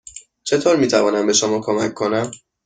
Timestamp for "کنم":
1.93-2.31